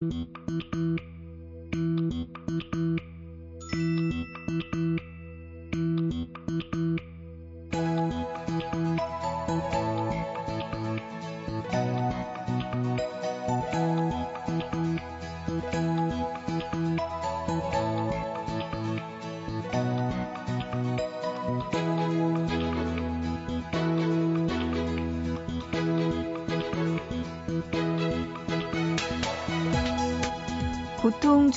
[0.00, 0.77] 보통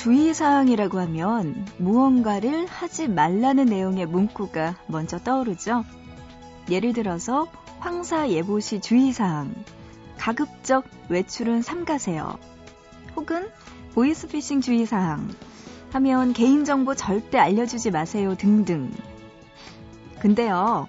[0.02, 5.84] 주의사항이라고 하면 무언가를 하지 말라는 내용의 문구가 먼저 떠오르죠.
[6.68, 7.46] 예를 들어서
[7.78, 9.54] 황사 예보 시 주의사항,
[10.18, 12.36] 가급적 외출은 삼가세요.
[13.14, 13.48] 혹은
[13.94, 15.28] 보이스피싱 주의사항
[15.92, 18.90] 하면 개인정보 절대 알려주지 마세요 등등.
[20.18, 20.88] 근데요,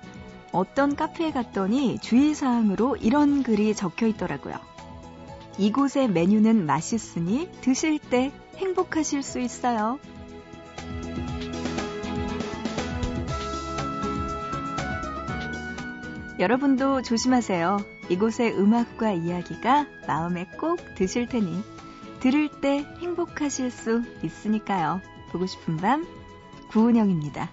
[0.51, 4.55] 어떤 카페에 갔더니 주의사항으로 이런 글이 적혀 있더라고요.
[5.59, 9.99] 이곳의 메뉴는 맛있으니 드실 때 행복하실 수 있어요.
[16.39, 17.77] 여러분도 조심하세요.
[18.09, 21.63] 이곳의 음악과 이야기가 마음에 꼭 드실 테니
[22.19, 25.01] 들을 때 행복하실 수 있으니까요.
[25.31, 26.05] 보고 싶은 밤
[26.69, 27.49] 구은영입니다.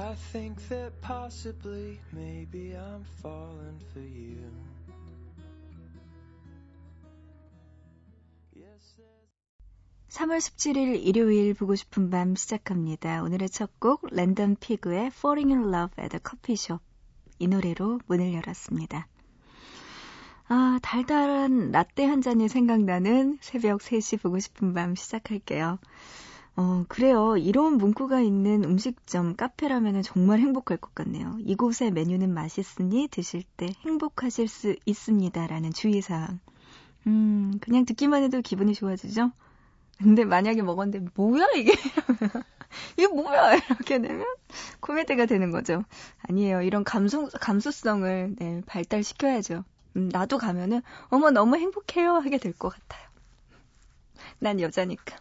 [0.00, 4.50] 'I think that possibly, maybe I'm falling for you.
[10.08, 13.22] 3월 17일 일요일 보고 싶은 밤 시작합니다.
[13.22, 16.82] 오늘의 첫 곡 랜덤 피그의 Falling in Love at a Coffee Shop
[17.38, 19.06] 이 노래로 문을 열었습니다.
[20.48, 25.78] 아, 달달한 라떼 한 잔이 생각나는 새벽 3시 보고 싶은 밤 시작할게요.
[26.56, 27.36] 어, 그래요.
[27.36, 31.36] 이런 문구가 있는 음식점, 카페라면 정말 행복할 것 같네요.
[31.40, 35.46] 이곳의 메뉴는 맛있으니 드실 때 행복하실 수 있습니다.
[35.46, 36.40] 라는 주의사항.
[37.08, 39.32] 음, 그냥 듣기만 해도 기분이 좋아지죠?
[39.98, 41.72] 근데 만약에 먹었는데, 뭐야, 이게?
[42.96, 43.54] 이게 뭐야?
[43.56, 44.26] 이렇게 되면
[44.80, 45.84] 코미디가 되는 거죠.
[46.28, 46.62] 아니에요.
[46.62, 49.64] 이런 감성, 감수성을 네, 발달시켜야죠.
[49.96, 52.12] 음, 나도 가면은, 어머, 너무 행복해요.
[52.14, 53.08] 하게 될 것 같아요.
[54.40, 55.16] 난 여자니까.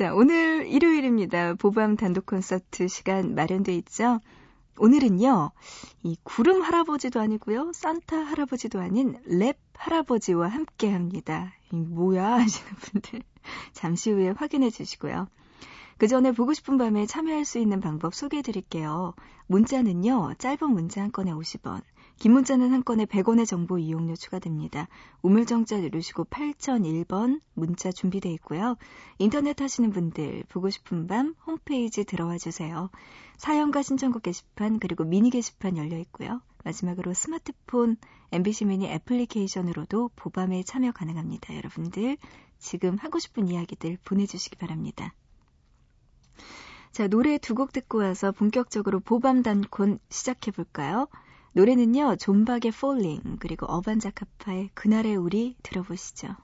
[0.00, 1.52] 자, 오늘 일요일입니다.
[1.56, 4.18] 보밤 단독 콘서트 시간 마련돼 있죠.
[4.78, 5.50] 오늘은요,
[6.04, 11.52] 이 구름 할아버지도 아니고요, 산타 할아버지도 아닌 랩 할아버지와 함께 합니다.
[11.70, 13.20] 이 뭐야 하시는 분들
[13.74, 15.28] 잠시 후에 확인해 주시고요.
[15.98, 19.12] 그 전에 보고 싶은 밤에 참여할 수 있는 방법 소개해 드릴게요.
[19.48, 21.82] 문자는요, 짧은 문자 한 건에 50원,
[22.20, 24.88] 긴 문자는 한 건에 100원의 정보 이용료 추가됩니다.
[25.22, 28.76] 우물정자 누르시고 8001번 문자 준비되어 있고요.
[29.18, 32.90] 인터넷 하시는 분들 보고 싶은 밤 홈페이지 들어와 주세요.
[33.38, 36.42] 사연과 신청곡 게시판 그리고 미니 게시판 열려 있고요.
[36.62, 37.96] 마지막으로 스마트폰
[38.32, 41.56] MBC 미니 애플리케이션으로도 보밤에 참여 가능합니다.
[41.56, 42.18] 여러분들
[42.58, 45.14] 지금 하고 싶은 이야기들 보내주시기 바랍니다.
[46.92, 51.08] 자, 노래 두 곡 듣고 와서 본격적으로 보밤 단콘 시작해 볼까요?
[51.52, 56.36] 노래는요, 존박의 Falling, 그리고 어반자카파의 그날의 우리 들어보시죠.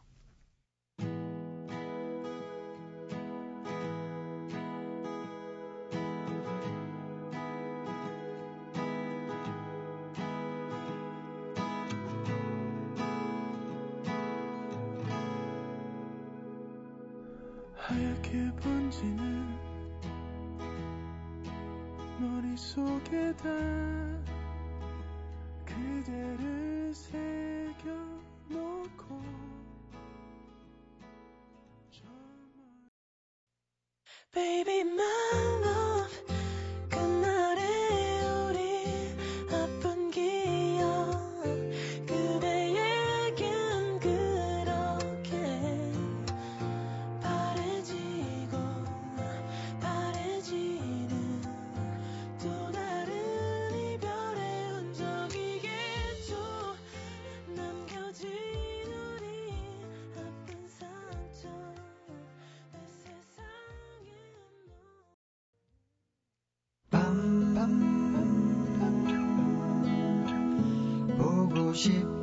[34.37, 34.76] Baby
[71.77, 72.16] 싶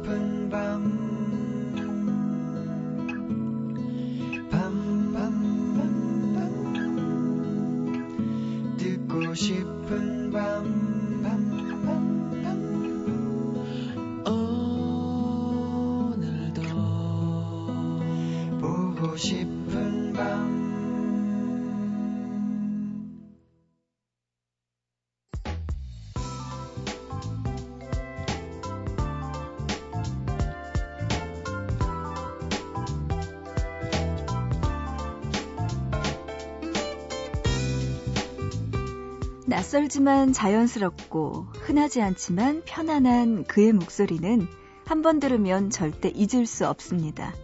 [39.54, 44.48] 낯설지만 자연스럽고 흔하지 않지만 편안한 그의 목소리는
[44.88, 47.36] 한 번 들으면 절대 잊을 수 없습니다.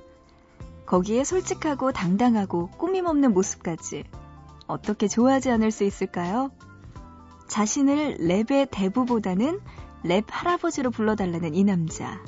[0.88, 4.06] 거기에 솔직하고 당당하고 꾸밈없는 모습까지
[4.66, 6.50] 어떻게 좋아하지 않을 수 있을까요?
[7.48, 9.60] 자신을 랩의 대부보다는
[10.04, 12.20] 랩 할아버지로 불러달라는 이 남자.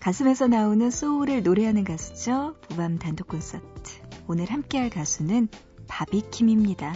[0.00, 2.56] 가슴에서 나오는 소울을 노래하는 가수죠.
[2.62, 4.00] 부밤 단독 콘서트.
[4.26, 5.46] 오늘 함께할 가수는
[5.86, 6.94] 바비킴입니다.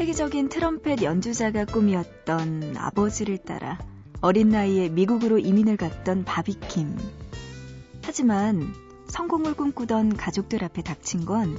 [0.00, 3.78] 세계적인 트럼펫 연주자가 꿈이었던 아버지를 따라
[4.22, 6.96] 어린 나이에 미국으로 이민을 갔던 바비킴.
[8.02, 8.72] 하지만
[9.08, 11.54] 성공을 꿈꾸던 가족들 앞에 닥친 건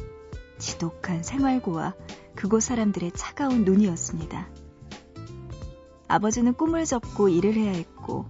[0.57, 1.93] 지독한 생활고와
[2.33, 4.49] 그곳 사람들의 차가운 눈이었습니다.
[6.07, 8.25] 아버지는 꿈을 접고 일을 해야 했고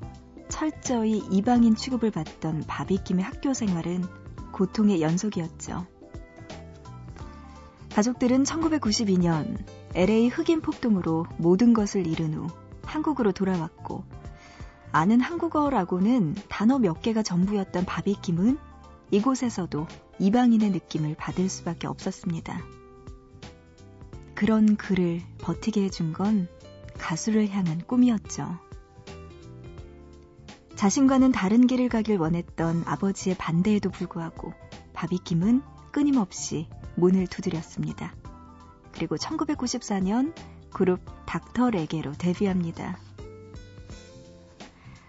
[0.49, 4.03] 철저히 이방인 취급을 받던 바비킴의 학교 생활은
[4.51, 5.87] 고통의 연속이었죠.
[7.95, 12.47] 가족들은 1992년 LA 흑인 폭동으로 모든 것을 잃은 후
[12.83, 14.03] 한국으로 돌아왔고
[14.91, 18.57] 아는 한국어라고는 단어 몇 개가 전부였던 바비킴은
[19.11, 19.87] 이곳에서도
[20.19, 22.61] 이방인의 느낌을 받을 수밖에 없었습니다.
[24.35, 26.47] 그런 그를 버티게 해준 건
[26.97, 28.59] 가수를 향한 꿈이었죠.
[30.75, 34.53] 자신과는 다른 길을 가길 원했던 아버지의 반대에도 불구하고
[34.93, 35.61] 바비킴은
[35.91, 38.15] 끊임없이 문을 두드렸습니다.
[39.01, 40.31] 그리고 1994년
[40.69, 42.99] 그룹 닥터 레게로 데뷔합니다.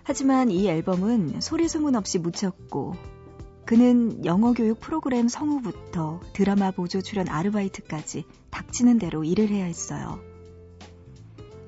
[0.03, 2.95] 하지만 이 앨범은 소리 소문 없이 묻혔고
[3.67, 10.19] 그는 영어 교육 프로그램 성우부터 드라마 보조 출연 아르바이트까지 닥치는 대로 일을 해야 했어요.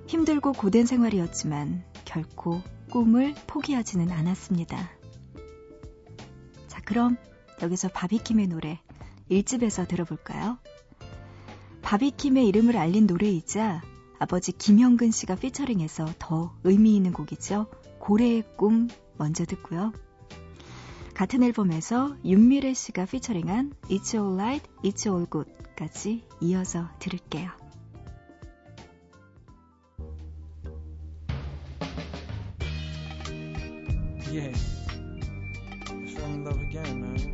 [0.07, 4.79] 힘들고 고된 생활이었지만 결코 꿈을 포기하지는 않았습니다.
[6.69, 7.19] 자, 그럼
[7.61, 8.81] 여기서 바비킴의 노래
[9.31, 10.57] 1집에서 들어볼까요?
[11.85, 13.83] 바비킴의 이름을 알린 노래이자
[14.19, 17.67] 아버지 김형근 씨가 피처링해서 더 의미 있는 곡이죠.
[17.99, 18.89] 고래의 꿈
[19.19, 19.93] 먼저 듣고요.
[21.13, 27.51] 같은 앨범에서 윤미래 씨가 피처링한 It's All Right, It's All Good까지 이어서 들을게요.
[34.33, 34.59] Yeah.
[36.09, 37.34] Fell in love again, man.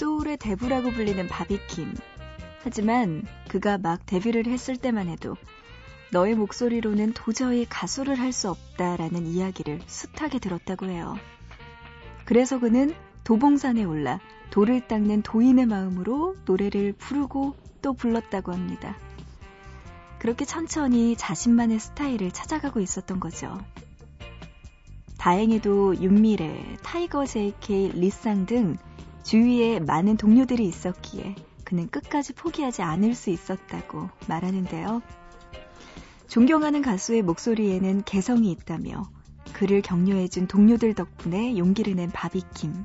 [0.00, 1.94] 소울의 대부라고 불리는 바비킴.
[2.62, 5.36] 하지만 그가 막 데뷔를 했을 때만 해도
[6.10, 11.18] 너의 목소리로는 도저히 가수를 할 수 없다라는 이야기를 숱하게 들었다고 해요.
[12.24, 18.96] 그래서 그는 도봉산에 올라 돌을 닦는 도인의 마음으로 노래를 부르고 또 불렀다고 합니다.
[20.18, 23.60] 그렇게 천천히 자신만의 스타일을 찾아가고 있었던 거죠.
[25.18, 28.78] 다행히도 윤미래, 타이거 JK, 리쌍 등
[29.22, 31.34] 주위에 많은 동료들이 있었기에
[31.64, 35.02] 그는 끝까지 포기하지 않을 수 있었다고 말하는데요.
[36.26, 39.10] 존경하는 가수의 목소리에는 개성이 있다며
[39.52, 42.84] 그를 격려해준 동료들 덕분에 용기를 낸 바비킴.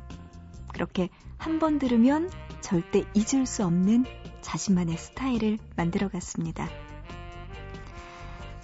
[0.74, 2.30] 그렇게 한 번 들으면
[2.62, 4.06] 절대 잊을 수 없는
[4.42, 6.68] 자신만의 스타일을 만들어갔습니다.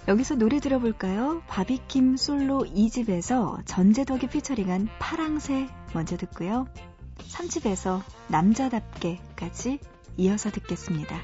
[0.08, 1.42] 여기서 노래 들어볼까요?
[1.46, 6.66] 바비킴 솔로 2집에서 전재덕이 피처링한 파랑새 먼저 듣고요.
[7.18, 9.78] 3집에서 남자답게까지
[10.16, 11.16] 이어서 듣겠습니다.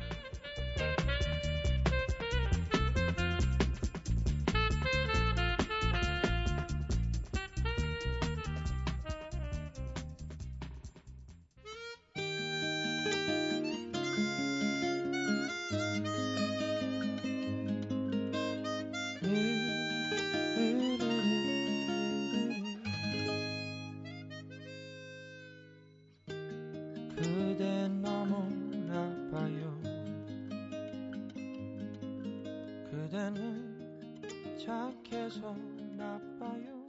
[35.28, 35.54] 착해서
[35.96, 36.86] 나빠요.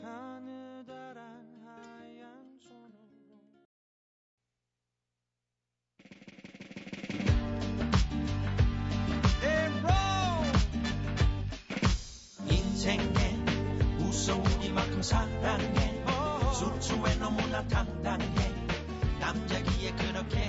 [0.00, 3.66] 가느다란 하얀 손으로.
[12.50, 13.36] 인생에
[13.98, 16.02] 무서우기만큼 사랑해.
[16.54, 18.24] 술수에 너무나 당당해.
[19.20, 20.45] 남자기에 그렇게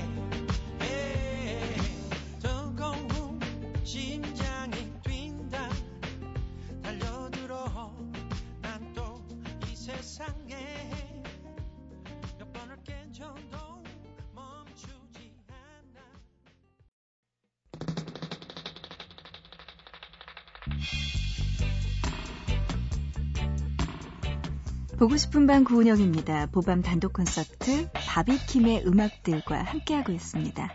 [24.98, 26.48] 보고 싶은 밤 구은영입니다.
[26.48, 30.72] 보밤 단독 콘서트 바비킴의 음악들과 함께하고 있습니다.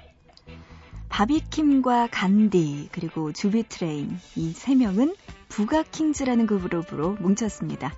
[1.09, 5.17] 바비킴과 간디 그리고 주비트레인 이 세 명은
[5.49, 7.93] 부가킹즈라는 그룹으로 뭉쳤습니다.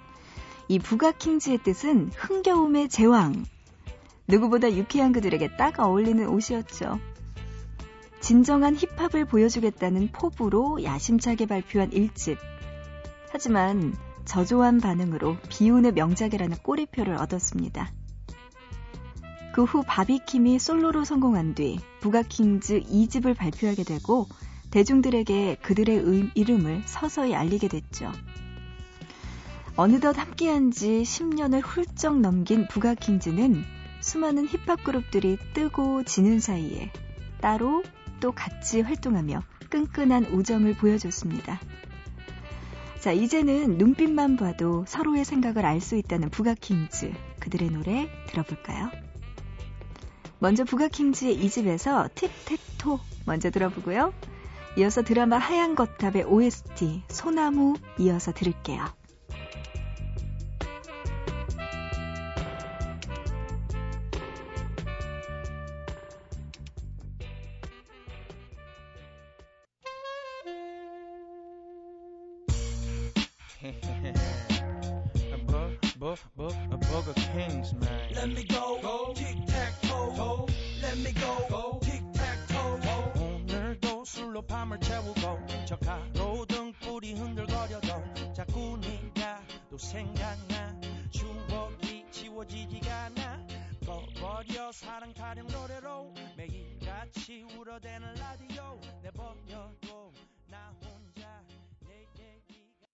[0.68, 3.44] 이 부가킹즈의 뜻은 흥겨움의 제왕.
[4.26, 6.98] 누구보다 유쾌한 그들에게 딱 어울리는 옷이었죠.
[8.20, 12.38] 진정한 힙합을 보여주겠다는 포부로 야심차게 발표한 1집.
[13.30, 17.92] 하지만 저조한 반응으로 비운의 명작이라는 꼬리표를 얻었습니다.
[19.54, 24.26] 그 후 바비킴이 솔로로 성공한 뒤 부가킹즈 2집을 발표하게 되고
[24.72, 28.10] 대중들에게 그들의 음- 이름을 서서히 알리게 됐죠.
[29.76, 33.64] 어느덧 함께한 지 10년을 훌쩍 넘긴 부가킹즈는
[34.00, 36.90] 수많은 힙합 그룹들이 뜨고 지는 사이에
[37.40, 37.82] 따로
[38.20, 41.60] 또 같이 활동하며 끈끈한 우정을 보여줬습니다.
[43.04, 47.12] 자, 이제는 눈빛만 봐도 서로의 생각을 알 수 있다는 부가킹즈.
[47.38, 48.90] 그들의 노래 들어볼까요?
[50.38, 54.14] 먼저 부가킹즈의 이 집에서 틱택토 먼저 들어보고요.
[54.78, 58.86] 이어서 드라마 하얀 거탑의 OST 소나무 이어서 들을게요.
[83.16, 85.20] 오늘도 술로 밤을 채우고
[85.66, 90.80] 저 가 로등 불이 흔들거려도 자꾸 네가 또 생각나.
[91.10, 93.46] 추억이 지워지지가 않아.
[93.86, 98.78] 꺼버려 사랑 타령 노래로 매일같이 울어대는 라디오.
[99.02, 100.12] 내버려둬.
[100.48, 101.42] 나 혼자
[101.86, 102.86] 내 얘기가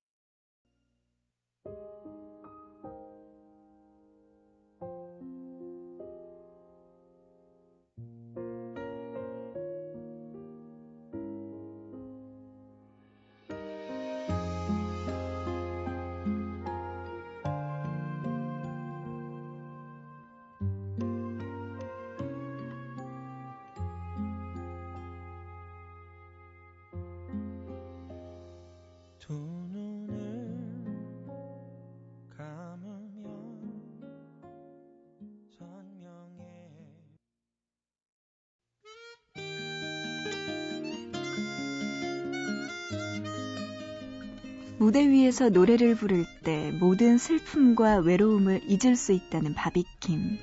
[44.81, 50.39] 무대 위에서 노래를 부를 때 모든 슬픔과 외로움을 잊을 수 있다는 바비킴.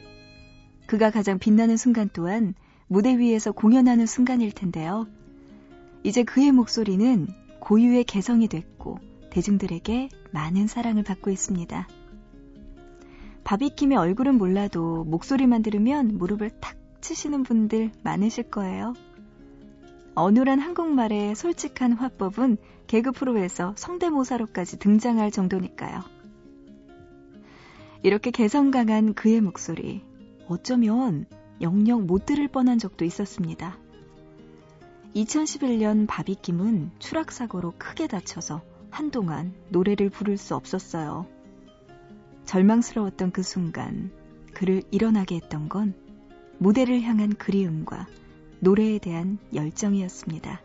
[0.85, 2.53] 그가 가장 빛나는 순간 또한
[2.87, 5.07] 무대 위에서 공연하는 순간일 텐데요.
[6.03, 7.25] 이제 그의 목소리는
[7.61, 8.99] 고유의 개성이 됐고
[9.31, 11.87] 대중들에게 많은 사랑을 받고 있습니다.
[13.43, 18.93] 바비킴의 얼굴은 몰라도 목소리만 들으면 무릎을 탁 치시는 분들 많으실 거예요.
[20.13, 26.03] 어눌한 한국말의 솔직한 화법은 개그 프로에서 성대모사로까지 등장할 정도니까요.
[28.03, 30.03] 이렇게 개성 강한 그의 목소리,
[30.47, 31.25] 어쩌면
[31.61, 33.77] 영영 못 들을 뻔한 적도 있었습니다.
[35.15, 41.27] 2011년 바비킴은 추락사고로 크게 다쳐서 한동안 노래를 부를 수 없었어요.
[42.45, 44.11] 절망스러웠던 그 순간
[44.53, 45.93] 그를 일어나게 했던 건
[46.59, 48.07] 무대를 향한 그리움과
[48.59, 50.61] 노래에 대한 열정이었습니다.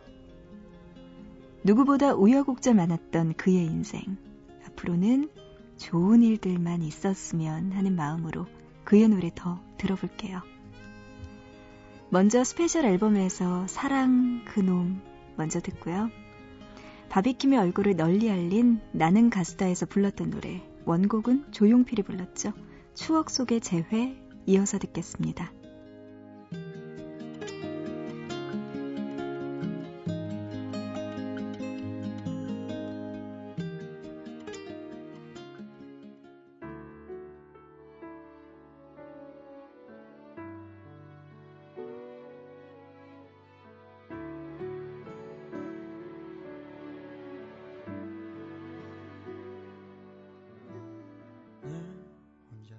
[1.64, 4.16] 누구보다 우여곡절 많았던 그의 인생.
[4.66, 5.30] 앞으로는
[5.76, 8.46] 좋은 일들만 있었으면 하는 마음으로
[8.84, 10.42] 그의 노래 더 들어볼게요.
[12.10, 15.00] 먼저 스페셜 앨범에서 사랑 그놈
[15.36, 16.10] 먼저 듣고요.
[17.10, 22.52] 바비킴의 얼굴을 널리 알린 나는 가수다에서 불렀던 노래 원곡은 조용필이 불렀죠.
[22.94, 24.16] 추억 속의 재회
[24.46, 25.52] 이어서 듣겠습니다.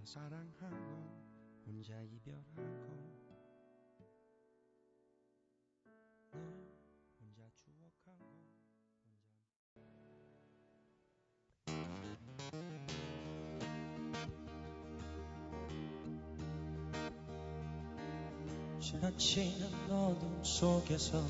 [0.05, 1.23] 사랑하고
[1.65, 2.65] 혼자 이별하고 늘
[7.19, 8.25] 혼자 추억하고
[18.79, 21.23] 혼자 스치는 어둠 속에서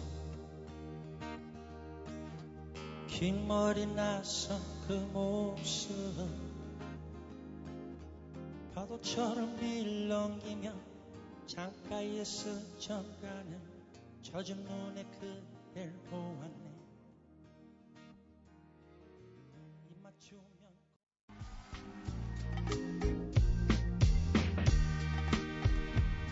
[3.08, 6.53] 긴 머리 나선 그 모습
[8.84, 10.74] 파도처럼 밀렁이며
[11.48, 13.58] 창가에 스쳐가는
[14.22, 16.64] 젖은 눈에 그댈 보았네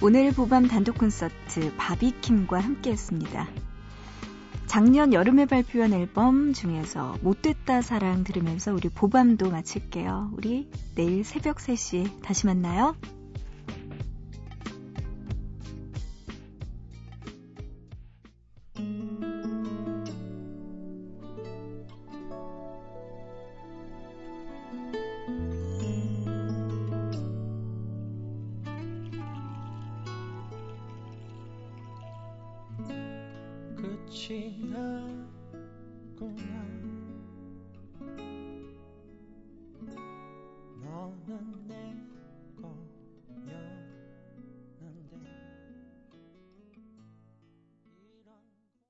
[0.03, 3.70] 오늘 보밤 단독 콘서트 바비킴과 함께했습니다.
[4.71, 10.31] 작년 여름에 발표한 앨범 중에서 못됐다 사랑 들으면서 우리 보밤도 마칠게요.
[10.37, 12.95] 우리 내일 새벽 3시에 다시 만나요.